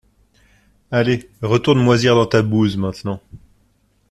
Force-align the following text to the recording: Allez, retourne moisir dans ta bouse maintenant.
Allez, 0.89 1.29
retourne 1.43 1.77
moisir 1.77 2.15
dans 2.15 2.25
ta 2.25 2.41
bouse 2.41 2.75
maintenant. 2.75 3.21